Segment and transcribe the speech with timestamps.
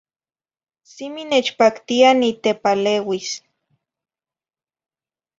[0.91, 3.27] Simi nechpactia nitepaleuis.